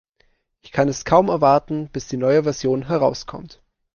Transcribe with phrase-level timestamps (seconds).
[0.63, 3.61] Ich kann es kaum erwarten, bis die neue Version herauskommt.